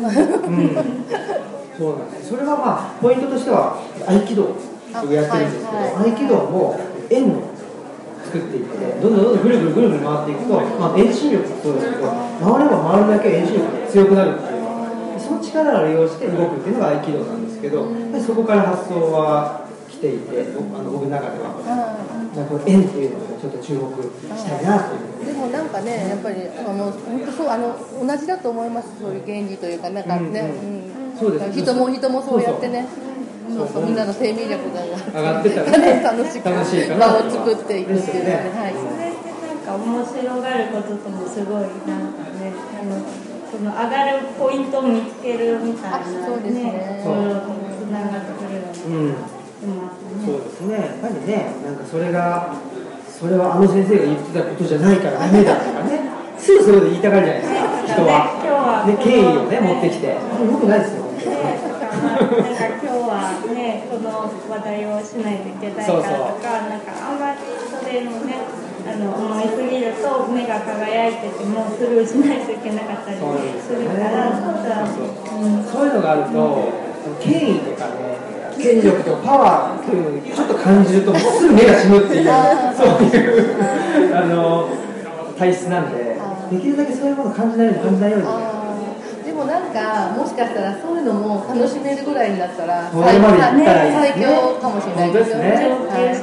[1.78, 7.51] そうなんですそれはまあポイントとしては合気道をやってるんですけど、はいはい、合気道も円の
[8.32, 11.90] 作っていってどんどんどんどんぐるぐるぐるぐる回っていくと、まあ、遠心力もそうです。
[11.92, 12.08] けど
[12.40, 14.62] 回れば回るだけ遠心力が強くなるっていう。
[15.20, 17.86] その力を利用して動くっていうのが合気道なんですけど
[18.26, 21.52] そこから発想は来ていてあの僕の中では。
[22.34, 22.48] なん。
[22.48, 23.92] か円っていうのをちょっと注目
[24.34, 25.26] したいなという。
[25.26, 28.88] でもなんかねやっぱりあの本当そうあの同じだと思います。
[28.98, 31.12] そういう原理というかなんかね、うん。
[31.12, 31.60] うん、そうです。
[31.60, 32.88] 人も人もそうやってね。
[32.88, 33.11] そうそう
[33.48, 34.82] みんなの生命力が。
[34.84, 36.48] 上がってたら、 ね、楽しく。
[36.48, 43.02] 場を作っていくっていうね、はい、それってなんか面白がることともすごいなんかねあの
[43.50, 47.02] その上がるポイントを見つけるみたいな、ね、そうですね。
[47.04, 47.40] ところと
[47.76, 49.14] つながってくるような、うん。
[50.24, 50.74] そうですね。
[50.74, 52.54] やっぱりねなんかそれが
[53.06, 56.00] それはあの先生が言ってたことじゃないからダメだとかね。
[56.38, 60.08] すぐそれで言いたがるじゃないですか人は、ね、権威をね持ってきて。
[60.08, 60.18] よ
[60.58, 61.04] くないですよ、
[63.54, 73.16] ねこの話題をしないといけないからとかなんかあんまりそれもねあの思いすぎると目が輝いててもスルーしないといけなかったり
[73.60, 74.32] するから
[74.86, 75.12] そう
[75.64, 76.72] そういうのがあると、
[77.20, 78.18] 権威とかね
[78.58, 82.26] 権力とパワーっていうのにちょっと感じるとすぐ目が死ぬっていう
[82.76, 84.68] そういう あの
[85.38, 86.18] 体質なんで
[86.50, 88.51] できるだけそういうものを感じないように感じないように。
[89.72, 95.50] かもしかしたらそういうのも楽しめるぐらいになったら最,、ね、最強かもしれないですよね。
[95.50, 96.14] ね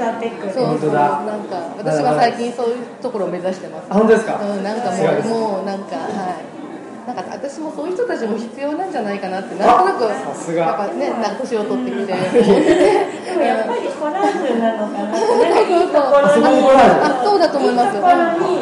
[0.53, 3.91] そうそうなんか私は最近そういうところを目指してます。
[3.91, 4.39] 本当ですか？
[4.39, 6.59] うんなんかもうもうなんかはい。
[7.07, 12.13] なんか私もそういう人たちも必要なんじゃないかなってなんとなくやっぱねなんか年を取ってきて、で
[13.33, 15.25] もやっぱりコラージュなのかなって
[17.01, 18.61] あそうだと思いますところに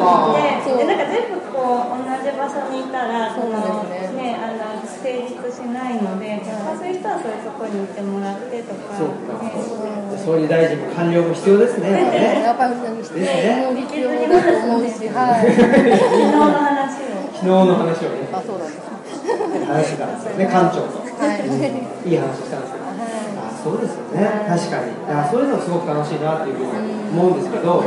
[0.64, 11.90] てでなんか全部こう同じ場所にいたらそのねあの成立しないので、まあ、そういう人はそういうところにいてもらってとか、ね、総理大臣も官僚も必要ですね。
[12.46, 15.50] やっぱり必要だと思うし、はい。
[15.50, 17.18] 昨日の話を。
[17.34, 18.30] 昨日の話をね。
[18.32, 19.66] あ、そうだね。
[19.66, 21.02] 話したんですよね、館長と。
[21.02, 22.10] はい。
[22.10, 22.86] いい話したんですけど。
[22.86, 24.46] あ、そうですよね。
[24.46, 24.94] 確かに。
[25.10, 27.82] あ、そういうのすごく楽しいなっていうふうに思うんですけど。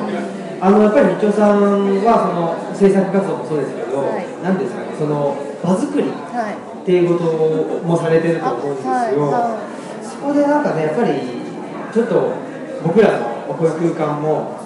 [0.62, 8.91] あのやっぱり道夫さんはその制作活動もそうですけど、はい、なんですかね、その場作りっていうこともされてると思うんですよ。
[9.30, 9.62] は
[10.02, 11.13] い、そこでなんかね、やっぱり
[11.94, 12.34] ちょっと
[12.82, 14.58] 僕らのこういう空間も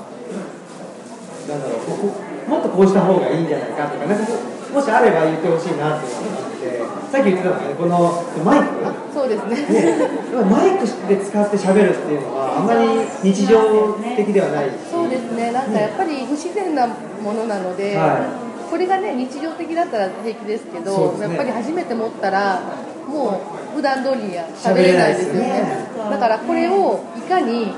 [1.49, 4.31] なんだろう、ここもっとこうした方がいいんじゃないかとか、なんか
[4.71, 6.84] もしあれば言ってほしいなっていうのがあって、
[7.15, 8.75] さっき言ってたのがね、このマイク、
[9.13, 9.55] そうですね。
[9.55, 10.09] ね。
[10.51, 14.69] マイクで使ってしゃべるっていうのは、あんまり日常的ではない。
[14.91, 18.19] そうですね、なんかやっぱり不自然なものなので、は
[18.67, 22.59] い、これがね、日常的だったら平気ですけど、ね、やっぱり初めて持ったら、
[23.07, 23.39] も
[23.73, 25.39] う普段通りには喋れないですよね。
[25.39, 25.87] ね。
[26.11, 27.71] だからこれをいかに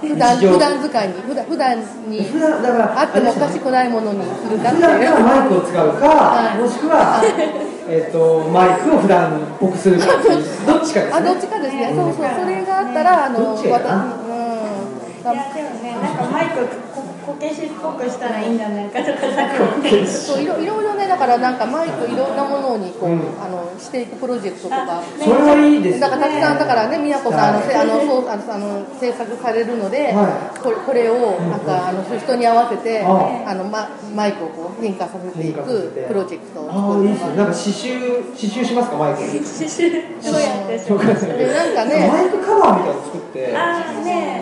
[0.00, 5.20] 普段普段使いに普段普段に普段だからあってもおかしくないものにするかっていう。
[5.20, 7.20] マイクを使うか、はい、もしくは
[7.92, 10.06] えっとマイクを普段っぽくするか
[10.64, 11.12] どっちかですね。
[11.12, 11.58] あどっちか。
[11.58, 12.26] ですね、そうそう。
[12.40, 13.68] それがあったらあの私
[15.20, 16.66] でもねなんかマイク
[17.26, 19.20] こけしっぽくしたらいいんじゃないかとか
[20.06, 25.02] そういろいろいろねだからなんかマイクいろんなものにこう、うん、あのしていくプロジェクトとか。
[25.18, 35.62] それはいいです、ね、だからたくさんだからね宮子さんあの、はい、あのそうあのあの制作されるので、はい、これこれをなんかあの人に合わせて、あのママイクをこう変化させていく
[36.08, 39.92] プロジェクトを作るとかなんか刺繍刺繍しますかマイク刺繍
[40.24, 43.56] どうやってします なんかねマイクカバーみたいなの作って。
[43.56, 44.39] あね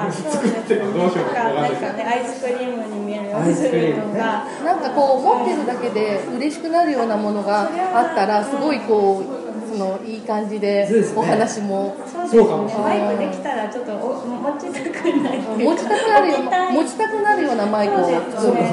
[0.00, 1.44] なんか作ってどうしようか。
[1.52, 9.24] なんかねアイスクリームに見えるようにするとかなんかこう持ってるだけで嬉しくなるようなものがあったらすごいこう
[9.70, 11.96] そのいい感じでお話も。
[12.30, 12.68] そうかも。
[12.68, 15.38] しれないマイクできたらちょっと持ちたくない。
[15.40, 16.38] 持ちたくなるよ
[16.72, 18.18] 持ちたくなるようなマイクを作っ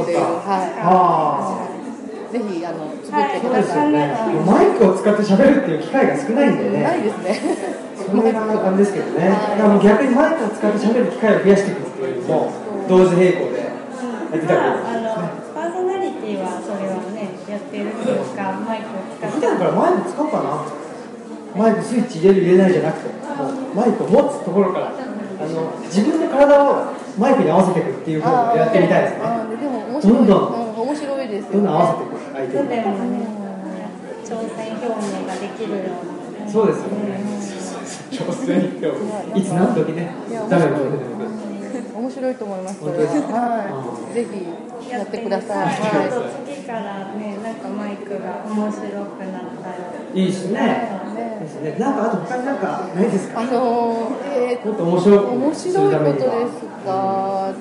[0.06, 1.78] てはい。
[2.32, 4.14] ぜひあの作ってください、ね、
[4.46, 6.84] マイクを使って喋るっていう機会が少ないんでね。
[6.84, 12.52] ないですねそれがあれですけどね、だからもう逆にマイクを使って喋る機会を増やしていくっていうのも
[12.88, 13.68] 同時並行でや
[14.38, 19.36] ってたらいいですね、パーソナリティはそれはねやってるというかマイクを使って。
[19.36, 20.64] 普段からマイク使うかな。
[21.56, 24.92] マイクスイッチ入れる入れないじゃなくてもうマイクを持つところからあ
[25.48, 29.24] の自分で体をマイクに合わせていくっていうふうにやってみたいですね。
[29.98, 33.26] どんどん、面白いですよ、ね、どんどん合わせていく相手に、ね、
[34.24, 37.18] 挑戦表明ができるようなそうですよね、
[38.10, 40.12] いつ何時ね
[40.50, 41.28] 誰が出てくる
[41.98, 42.84] 面白いと思います。
[42.86, 42.92] は
[44.12, 45.68] い、ぜひやってください。
[45.68, 45.72] は
[46.48, 46.54] い。
[46.56, 49.76] 次からね、なんかマイクが面白くなったら
[50.14, 50.90] いいですね。
[51.42, 51.76] ですね。
[51.78, 53.42] なんかあと他になんかないですか。
[53.42, 57.54] あのえー、もっと面白い面白いことですか。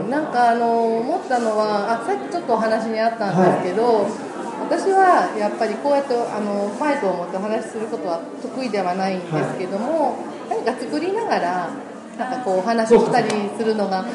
[0.00, 4.29] うん、なんかあの思ったのはあさっきちょっとお話にあったんですけど。
[4.70, 10.14] 私はやっぱりこうやってあのマイクを持ってお話しすることは得意ではないんですけども、
[10.48, 11.70] 何か作りながら
[12.16, 13.28] なんかこうお話をしたり
[13.58, 14.06] するのが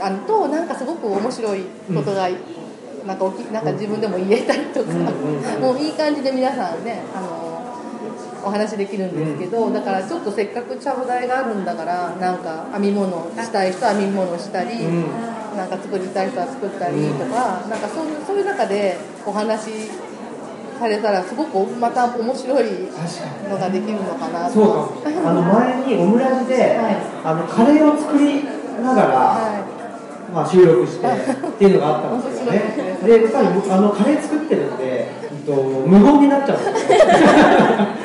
[0.00, 1.62] あのとなんかすごく面白い
[1.94, 2.28] ことが、
[3.06, 4.90] なんかきなんか自分でも言えたりとか、
[5.62, 7.50] もういい感じで皆さんねあの
[8.44, 14.70] お話できるんですけど、だからちょっとせっかくちゃぶ台があるんだからなんか編み物したい人は編み物したり、
[15.56, 19.90] なんか作りたい人は作ったりとか、なんかそういうそういう中でお話
[20.78, 22.88] されたらすごくまた面白い
[23.50, 28.44] のができるのかなそうかあの前にオムラジで、はい、あのカレーを作り
[28.82, 29.58] ながら、は
[30.30, 32.96] い、まあ、収録してっていうのがあったんですよね。
[33.04, 36.98] でやっぱりあのカレー作ってるんで、えっと、無言になっちゃうんですよ。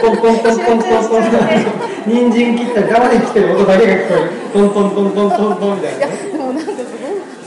[0.00, 6.72] トントントントントントン人参切ったり玉ねぎ切ってる音だけが聞こえるトントントントントントンみたいな、ね、でもなんか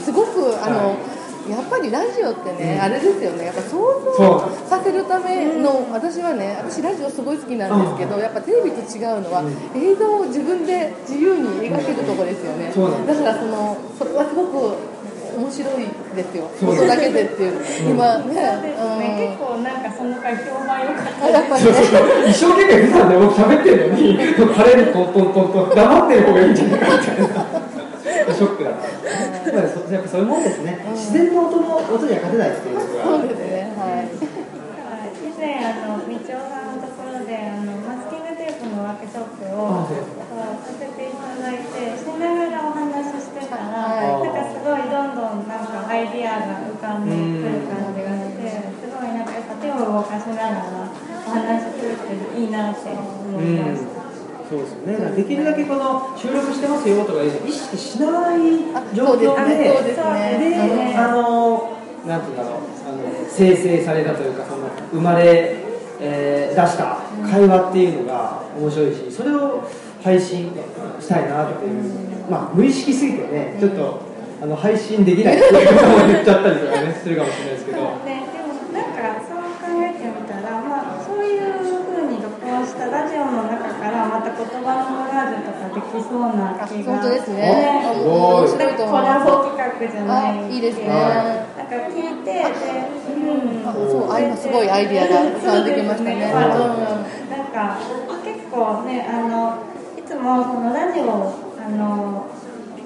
[0.04, 1.20] すごくすごくあの、はい。
[1.50, 9.42] やっぱりラジオってね、うん、あれですよね、やっぱ想像させるための、私はね、私、ラジオすごい好きなんですけど、やっぱテレビと違うのは、
[9.74, 13.14] 映像を自分で自由に描けるところですよね、だ。
[13.14, 14.76] からその、それはすごく
[15.40, 17.56] 面白いですよ、音だけでっていう、
[17.88, 19.34] 今ね、ね。
[19.34, 21.30] 結構なんかその回評判良かった。
[21.30, 21.70] やっぱり、ね、
[22.28, 24.18] 一生懸命普段で僕喋ってるのに、
[24.54, 27.79] カレーでトントントントン、黙ってる方がいいんじゃないかみたいな。
[28.40, 28.88] ショックだった。
[28.88, 30.80] やっぱそういうもんですね。
[30.96, 32.80] 自然の音の音には勝てないっていう。
[32.80, 33.68] そうですね。
[33.76, 34.08] はい。
[34.08, 39.92] 以前あの道夫さんのところであのマスキングテープのワークショップをさ
[40.72, 53.99] せていただいてしながらお話ししてたら、なんかすごいどんどんなんかアイディアが浮かんでくる感じがしてすごいなんかやっぱ手を動かしながらお話しするっていいなって思いました。
[54.50, 55.16] そうですよね。
[55.16, 58.40] できるだけこの収録してますよとか意識しない
[58.92, 65.54] 状況で、で、ね、あのなんていうんだろう、あの生成されたというかその生まれ、
[66.00, 66.98] えー、出した
[67.30, 69.62] 会話っていうのが面白いし、それを
[70.02, 70.50] 配信
[70.98, 71.84] したいなっていう、
[72.28, 74.00] まあ無意識すぎてね、ちょっと
[74.42, 77.78] あの配信できないっていうことも言っちゃったりとかねするかもしれないですけど。
[77.78, 86.92] ね、でもなんかそう考えてみたら、まあそういうふうに録音したラジオの中からまた言葉のコラージュとかできそうな気が。
[86.92, 87.80] 本当ですね。
[87.94, 90.88] 面白いコラボ企画じゃないいいですね。
[90.88, 92.46] なんか聞いてで、
[93.14, 97.78] うん、そうあ今すごいアイディアが浮かんできましたね、ね、なんか
[98.24, 99.58] 結構ねあの
[99.98, 102.26] いつもそのラジオあの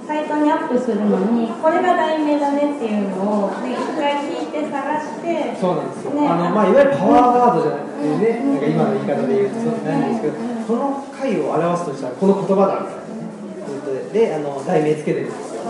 [0.06, 9.54] サイトにアップするのにこれが題名だねっていうのを、ね、一回聞いて探してそうなんですよ、ね、あのまあ、いわゆるパワーワードじゃなくてね、うん、なんか今の言い方で言うと。
[9.54, 13.24] そうなんですけど、この回を表すとしたらこの言葉だみたいなね。
[14.12, 15.62] でであの題名つけてるんですよ、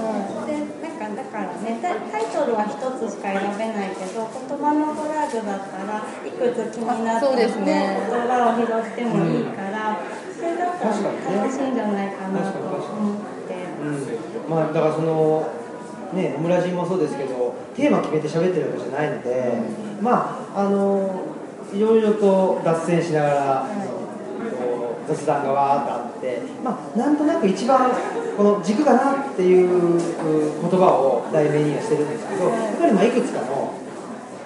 [0.47, 13.55] でなんかだからねタイトルは一つしか選べないけど言葉のコラージュだったらいくつ気になった、ね、ね、言葉を拾ってもいいから、うん、それだったら楽しいんじゃないかなと思って。
[13.83, 15.49] うん、まあだからその
[16.13, 19.59] ねオムラジもそうですけどテーマ決めて喋ってるわけじゃないので、
[20.01, 21.25] まああの
[21.73, 23.67] いろいろと脱線しながら、
[25.09, 27.91] 雑談がわーっとあって、まあ、なんとなく一番
[28.37, 33.75] この軸かなっていう言葉を題名にはしてるんですけどやっぱりまあいくつかの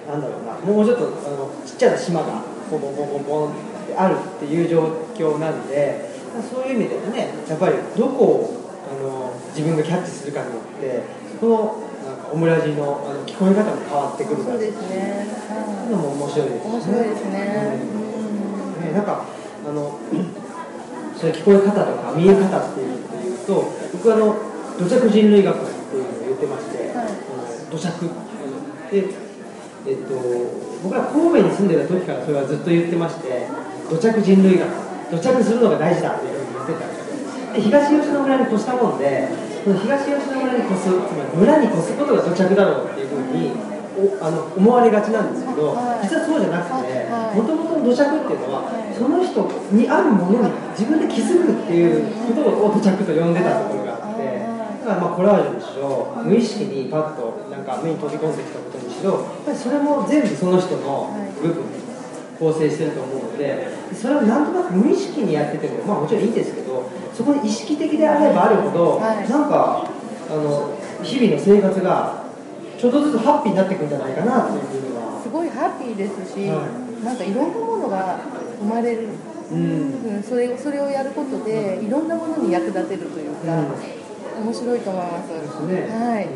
[0.07, 3.55] なんだろうなもうちょっとあのちっちゃな島がボンボンボンボンボンっ
[3.87, 4.83] てあるっていう状
[5.15, 6.09] 況なんで
[6.49, 11.03] そういう意味ではねやっぱりどこをあの自分がキャッチするかによって
[11.39, 16.71] そのなんかオムラジのあの聞こえ方も変わってくるそうですね、はい、のも面白いですね。
[16.71, 17.77] 面白いですね、
[18.77, 19.25] うん、ねなんか
[19.67, 19.99] あの
[21.19, 24.39] そ聞こえ方とか見え方っていうのでいうと僕はあの
[24.79, 27.11] 土着人類学っていうのを言ってまして、はい、
[27.69, 28.07] 土着。
[28.89, 29.03] で
[29.85, 30.15] えっと
[30.81, 33.47] 僕ら神戸に住んでた時からそれはずっと言ってまして
[33.89, 34.71] 土着人類学
[35.11, 36.87] 土着するのが大事だっていうふうに言ってた。
[36.87, 37.09] んです
[37.53, 39.27] で東吉野村に越したもんで
[39.63, 43.51] その東吉野村に越すつまり村に越すことが土着だろうっていうふうに
[43.99, 54.39] おあの思われがちなんですけど、はい、実はそうじゃなくてもともとの土着っていうのは、はい、その人にあるものに自分で気づくっていうことを土着と呼んでたところがあって
[54.85, 61.63] だからまあコラージュにしろ無意識にパッとなんか目に飛び込んできたことにしろやっぱりそれも全部その人の部分
[62.39, 69.89] 構成してると思うのでそれをなんとなく無意識にやっててもまあもちろんいいんですけどそこに意識的であればあるほど、はい、なんか
[70.29, 72.23] あの日々の生活が
[72.79, 75.19] ちょっとずつハッピーになっていくんじゃないかなっていうふうには。
[75.21, 78.19] すごいハッピーですし、はい、なんかいろんなものが
[78.59, 79.07] 生まれる、
[79.51, 83.59] うん、それそれをやることで、いろんなものに役立てるというか、
[84.37, 85.29] うん、面白いと思います。
[85.29, 86.27] ですね、はい、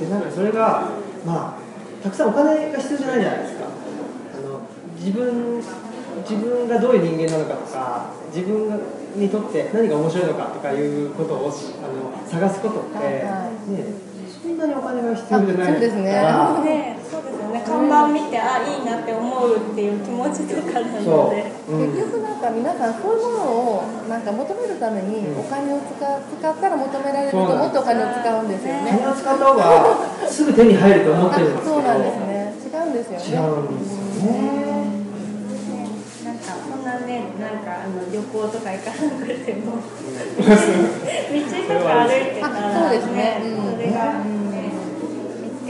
[0.00, 0.90] でなんかそれが
[1.24, 3.64] まあたくさんお金が必要じゃないじゃないですか。
[3.64, 4.60] あの
[4.98, 5.62] 自分
[6.28, 8.80] 自分がどういう人間なのかとか自分
[9.16, 11.52] にとって何が面白いのかとかいうことをあの
[12.28, 13.84] 探すことって、はいはい、ね、
[14.42, 16.02] そんなにお金が必要じゃないそうですね。
[16.02, 21.76] ねそうですよね看板見て、あいいなって思うっていう気持ちとかなので、う。
[21.78, 23.44] ん、結局なんか皆さんそういうもの
[23.78, 28.98] をなんか求めるためにお金を使使ったら求められるともっとお金を使うんですよね。
[28.98, 31.74] 金を使った方がすぐ手に入ると思ってるんですけど。
[31.74, 32.54] そうなんですね。
[32.64, 33.24] 違うんですよね。
[33.24, 34.64] 違うんですよね、
[37.06, 39.76] ねなんかあの旅行とか行かなくても。
[40.34, 44.43] 道とか歩いてたら、ね、そうですね、それが、ね、見つ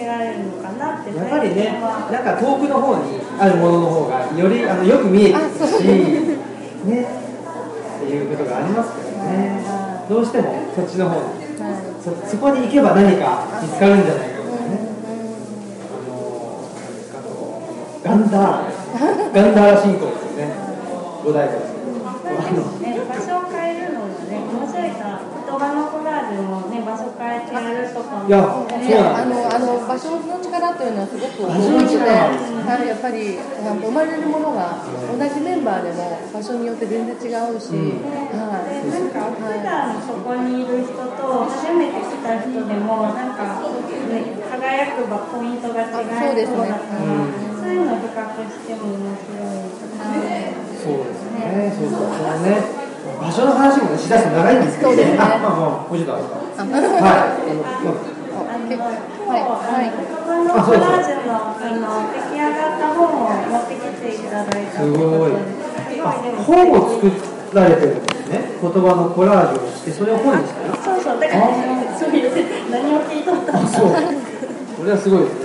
[0.05, 9.65] られるのかなってやっぱりねなんか遠くの方にあるものの方がよりあのよく見えてるしねっていうことがありますからね。
[10.09, 11.23] どうしてもそっちの方に、
[12.03, 14.79] そそこに行けば何か見つかるんじゃないかとかね、
[17.15, 17.61] あの
[18.05, 20.53] ガンダーラガンダーラ信仰ですよね。
[21.25, 21.75] 五代目です
[23.25, 27.11] 所を変えるのもね、面白いから言葉のコラージュもね、場所
[27.55, 38.03] 変えるとかもいやね、あのあの場所の力というのはすごく大きくて、はい、やっぱり生まれるものが同じメンバーでも場所によって全然違うし、うん、
[38.35, 47.07] はい、なんか普段そこにいる人と初めて来た人でもなんか、ね、輝くポイントが違いそうだから、
[47.55, 48.19] そういうのを比較
[48.51, 49.85] しても面白い。
[50.85, 56.41] そうですね、そうそう、そのね、場所の話もね、しだすと長いんですけど、ね、あ、まあ、もう、もうちょっとあるか。
[56.41, 56.99] はい、あの、は
[59.37, 64.81] い、はい、このコラージュの、あの、出来上がった本を持ってきていただいた。
[64.81, 65.33] すごい。
[66.47, 67.13] 本を作
[67.55, 68.41] られてるんですね。
[68.61, 70.71] 言葉のコラージュをして、それを本にしてる。
[70.83, 71.49] そうそう、だから、
[71.99, 72.33] そういう、
[72.71, 73.69] 何を聞いとったの。
[73.69, 73.93] そう。
[74.77, 75.41] これはすごいです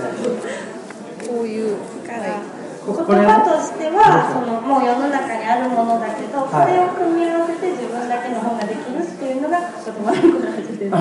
[1.28, 1.76] こういう。
[2.06, 2.59] から。
[2.92, 10.96] 言葉としてはそのもう世の中にあるものだけど、それを組み合わせて自分だけの本ができるっていうのが言葉のコラージュです。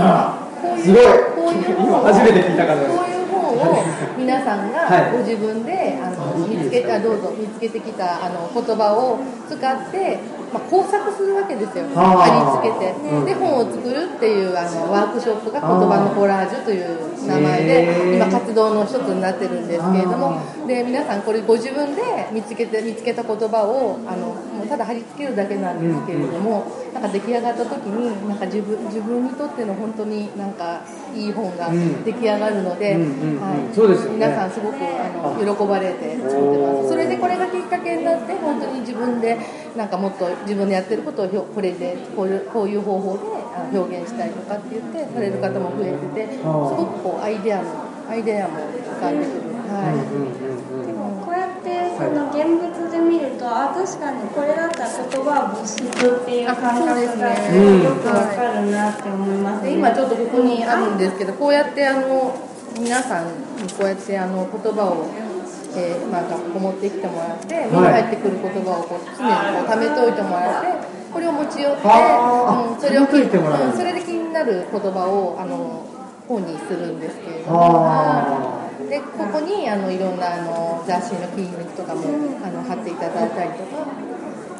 [0.83, 1.05] すごい。
[1.35, 2.81] こういう本を初めて聞いたから。
[2.83, 3.83] こういう本を
[4.17, 10.19] 皆さんがご自分で、あの見つけたどうぞ見つけてきたあの言葉を使って
[10.53, 11.85] まあ、工作するわけですよ。
[11.93, 12.93] 貼り付けて、
[13.25, 20.39] で本を作るっていうあのワークショップが言葉のコラージュという名前で今活動の一つになってるんですけれども。
[20.69, 30.81] で皆さんこれご自分で見つけて見つけた言葉をあのもうただ貼り付けるだけなんですけれども、なんか出来上がった時になんか自分自分にとっての本当になんか
[31.15, 31.71] いい本が
[32.05, 34.13] 出来上がるので、はい。
[34.13, 36.89] 皆さんすごくあの喜ばれて作ってます。
[36.89, 39.37] それでこれがきっかけになって本当に自分で
[39.75, 49.49] なんかもっと自分でやってることをこれでこういうこういう方法で表現したいとかって言ってされる方も増えててすごくこうアイデアのアイデアも浮かんでくる。
[49.69, 50.87] はい。
[50.87, 62.33] でもこうやってその現物で見ると、あ確かにこれだったら言葉は物質っていう感覚がよくわかるなって思います、ね、今ちょっとここにあるんですけどこうやってあの
[62.79, 63.27] 皆さん
[63.61, 65.28] にこうやってあの言葉を
[65.75, 75.85] えー、まあ、学校持ってきてもらって目に入ってくる言葉をこう常にこう貯めておいてもらってこれを持ち寄って、うん、それを聞いてもらう、うん、それで気になる言葉をあの
[76.27, 78.59] 本にするんですけれども。
[78.89, 82.01] でここにあのいろんなあの雑誌の筋肉とかも
[82.41, 83.85] あの貼っていただいたりとか。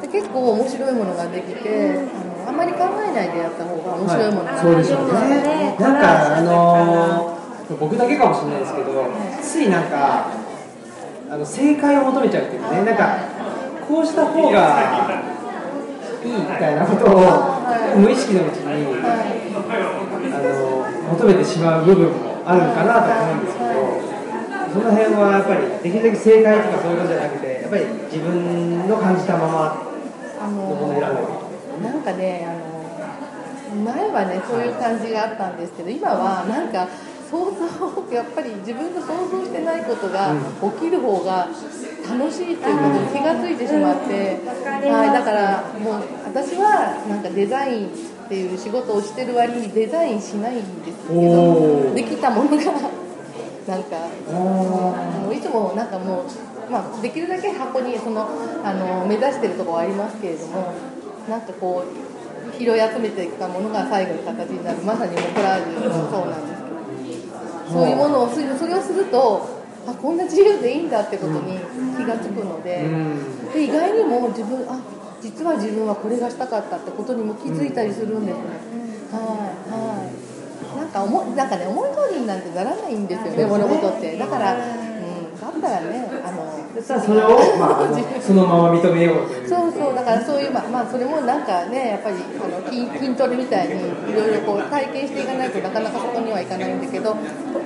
[0.00, 5.76] で結構面白いものができてあのあんまり考えないでやった方が面白いものが、はい、そうでしょうね。
[5.78, 9.06] なんかあのー、僕だけかもしれないですけど
[9.42, 10.30] ついなんか
[11.30, 13.18] あの正解を求めちゃうっていうかねなんか
[13.86, 15.22] こうした方が
[16.24, 23.70] いいみたいなことを無意識のうちにあの求めてしまう部分もあるのかなと思うんですけど
[24.74, 29.90] その辺はやっぱりできるだけ正解とかそういうことじゃなくてやっぱり自分の感じたまま
[30.42, 36.88] のものを選んでなんかねあの前はねそういう感じがあったんですけど今はなんか
[37.30, 40.34] 想像やっぱり自分が想像してないことが
[40.74, 41.46] 起きる方が
[42.08, 44.40] 楽しいっていうことに気が付いてしまって、
[44.90, 47.90] はい、だからもう私はなんかデザインっ
[48.28, 58.28] ていう仕事をしてる割にデザインしないんですけどできたものがなんかもういつもなんかもう、まあ、できるだけ箱にその
[58.64, 60.74] あの目指してるところはありますけれども
[61.28, 64.78] なんかこう拾い集めてきたものが最後に形になる。
[64.82, 66.49] まさにもコラージュもそうなんです
[67.70, 69.46] そういうものをするそれをすると
[69.86, 71.58] あこんな自由でいいんだってことに
[71.96, 72.84] 気が付くので
[73.54, 74.80] で意外にも自分あ
[75.20, 78.42] 実は自分はこれがしたかったってことにも気づいたりするんですね。
[79.12, 80.78] はいはい。
[80.78, 84.16] なんか思なんかね思い通りになんてならないんですよね物事って。
[84.16, 89.48] だからだったらねあのそれを、まあ、そのまま認めようという。
[89.48, 89.94] そうそう。
[89.94, 97.16] だからそういうまあ、まあ、それもなんかねやっぱりあの筋筋トレみたいにいろいろこう体験していかないとなかなかそこにはいかないんだけど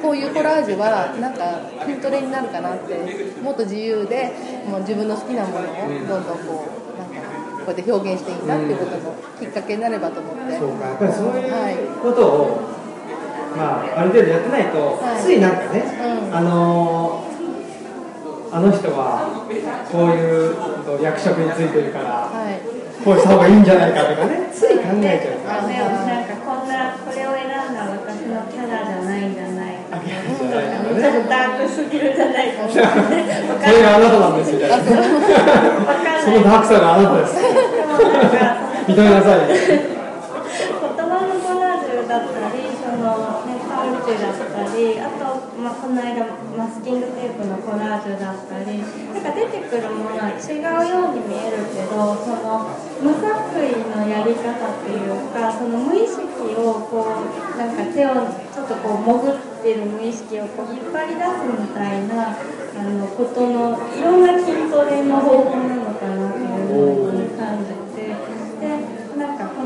[0.01, 2.97] こういうコラージュはなんか筋トレになるかなって
[3.43, 4.33] もっと自由で
[4.67, 7.21] もう自分の好きなものをどんどんこうなんか
[7.65, 12.75] こうやって表現していいんだっていうことのきっかけになればと思って、そうかやっぱりそういうことを、はい。
[13.57, 17.25] まあ、ある程度やってないと、はい、ついなんかね、うん、あの
[18.55, 19.27] あの人は
[19.91, 22.63] こういう役職についてるから、はい、
[23.03, 32.63] こうした方がいいんじゃないかとかねつい考えちゃうから、なんかこんなこれを選んだ私のキャラじゃないんじゃないかちょっとダークすぎるじゃないか。
[32.71, 37.35] それがあなたなんですよ そのダークさがあなたです。
[38.87, 46.25] 認め なさい言葉のコラージュだったりその、ね、パウチだったりあと、まあ、この間
[46.57, 52.73] マスキングテープのコラージュだったりなんか出てくるものは違うように見えるけどその
[53.05, 56.25] 無作為のやり方っていうかその無意識
[56.57, 58.15] をこうなんか手を
[58.49, 67.84] ちょっとこう潜ってる無意識をこう引っ張り出すみたいなあのことのいろんな筋トレの方法なのかなっていうふうに感じて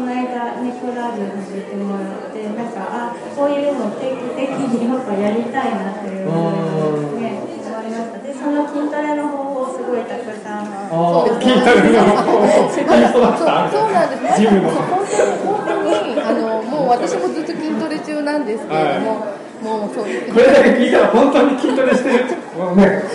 [0.09, 8.19] 間ねコラージュさせてもらってなんかあこういうの定期的にやっぱやりたいなっていうふうにね思いました。
[8.19, 10.67] でその筋トレの方法すごいたくさん。
[10.89, 12.69] そう筋トレの方法。
[12.69, 14.23] そうなんです。
[14.23, 19.65] ね本当に本当にあのもう私もずっと筋トレ中なんですけれども、はい。
[19.65, 20.05] もうそう。
[20.05, 22.25] これだけ聞いたら本当に筋トレしてる
[22.57, 22.83] もうね、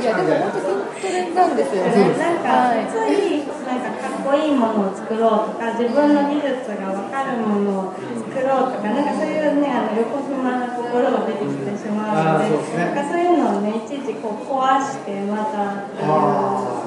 [0.00, 1.90] いやでも本当筋トレなんですよね。
[2.18, 3.44] なんか、つい。
[3.64, 15.92] なんかこいいものを作ろうとか自分の技術が分かるものを作ろうとかなんかそういうねあの横島な心が出てきてしまうので、うん、なんかそういうのをねいちいちこう壊してまた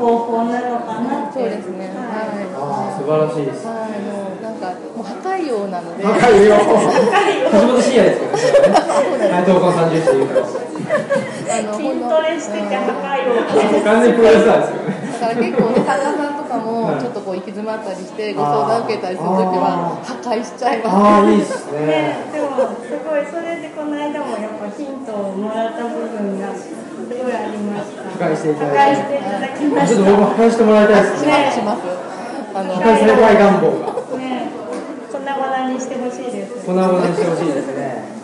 [0.01, 1.37] 方法なのかなって。
[1.37, 1.93] そうですね。
[1.93, 6.03] はい、あ素晴らしいです、はい、もうなんかもう破壊用なので。
[6.03, 9.29] 破壊用橋本真也ですけどね。
[9.29, 10.67] はい、投稿30っていうから。
[11.73, 13.83] 筋トレしてて破壊を。
[13.83, 15.06] 完全プロレスラーですよね。
[15.17, 20.95] だから結構ね、作家さんとかもちょっとこう行き詰まったりして、ご相談受けたりするときは破壊しちゃいます。
[20.95, 21.81] ああ、いいですね。
[21.81, 26.69] ね、でもすごいそれでこの間もやっぱヒントをもらった部分がす
[27.09, 28.05] ごいありました。
[28.13, 29.97] 破壊していただきました。
[29.97, 31.51] ちょっと僕も破壊してもらいたいですね。
[31.53, 31.81] します。
[32.53, 34.17] あの破壊されたい願望が。
[34.17, 34.53] ね、
[35.11, 36.65] 粉々にしてほしいです。
[36.65, 38.16] 粉々にしてほしいですね。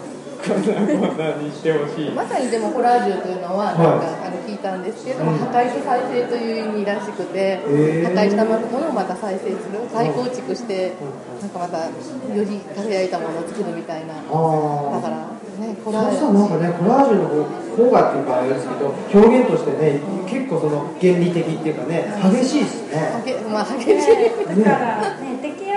[0.43, 10.91] まさにでもコラージュというのはなんか、あの聞いたんですけど、破壊と再生という意味らしくて、破壊したものをまた再生する再構築して、
[11.39, 14.15] なんかまたより輝いたものを作るみたいな。
[14.15, 15.31] だから
[15.63, 16.33] ねコラージュ。
[16.33, 22.99] なんかねコラージュの効果っていうかあれですけど表現としてね結構その原理的っていうかね激しいですね。
[23.47, 25.72] まあ激しい、だからね出来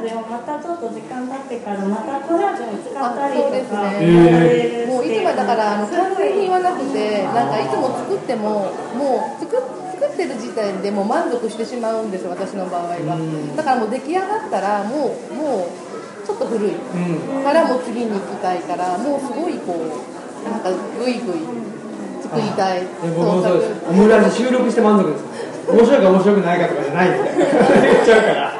[0.00, 9.56] ジュをまたちょっと時間経ってからまたコラージュに使ったりそうですね、もういつもだからあの完全に言わなくてなんかいつも作ってももう作
[10.00, 13.20] 作ってる時点でもう満足してしまうんです私の場合は。
[13.56, 21.44] だからもう出来上がったらもうもうちょっと古い、うん、からもう次に行きたいからもうすごいこうなんかグイグイ
[22.22, 25.24] 作りたい僕もそうですオムライス収録して満足です。
[25.70, 27.44] 面白いか面白くないかとかじゃないみたいな
[27.82, 28.52] 言っちゃうから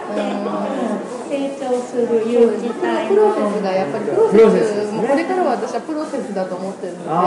[1.80, 7.22] する勇気体プロセスがやっぱりプロセス、ね、これからは私はプロセスだと思ってるのでやっ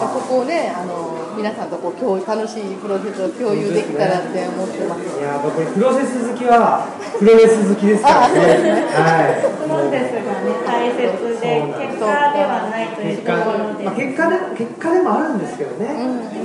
[0.00, 6.86] ぱそこをねあの皆さんとこう共楽しいプロセスを共有できたらって思ってます、いや僕プロセス好きは
[7.18, 8.84] プロレス好きですからね。
[8.92, 16.36] はいプロセスがね大切で結果ではないというところで、まあ、結果で結果でもあるんですけどね、うん、結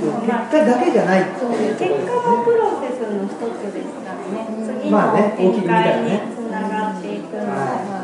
[0.48, 4.46] 果だけじゃない、そう結果もプロセスの一つですからね、
[4.80, 6.37] 次の展開につながっていくのはい、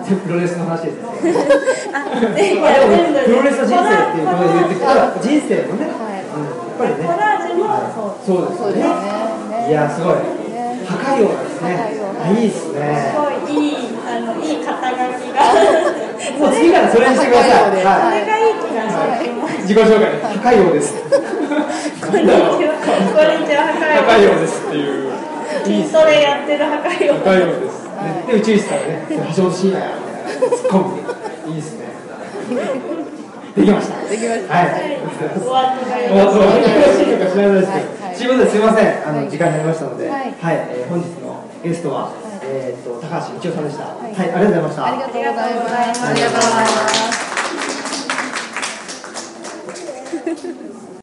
[0.04, 1.08] プロレスの話ですね。
[1.92, 7.08] あ、プロレスの人生っていうことで言ってきたら、人生のね、はい、うん、やっぱりね。
[7.08, 9.68] コラージュもそうですね。
[9.68, 10.14] いや、すごい。
[10.84, 12.04] 破壊王ですね。
[12.32, 13.12] いいですね。
[13.12, 13.76] すごいいい、
[14.06, 15.40] あの、いい肩書きが。
[16.38, 17.52] もう次からそれにしてください。
[17.52, 17.72] はい。
[17.72, 19.56] それがいい気がします。
[19.62, 20.94] 自己紹介、破壊王です。
[22.04, 22.40] こんにちは。
[22.50, 23.80] こんにちは、破
[24.12, 25.12] 壊王ですっていう。
[25.64, 27.14] 筋トレやってる破壊王。
[27.24, 27.83] 破壊王です。
[28.26, 30.98] で宇宙一さんね橋本真也突っ込む。
[31.48, 31.84] いいですね。
[33.56, 34.08] できました。
[34.08, 34.54] できました。
[34.54, 34.66] はい。
[35.38, 37.84] 終わって終わってよろしいのか知らないですけど
[38.14, 38.26] とい。
[38.26, 39.08] うことですみません。
[39.08, 40.34] あの時間になりましたのではい。
[40.40, 42.10] え本日のゲストは
[42.42, 43.84] えっと高橋道夫さんでした。
[43.84, 44.14] はい。
[44.16, 44.86] ありがとうございました。
[44.86, 46.06] ありがとうございます。
[46.06, 47.23] ありがとうございます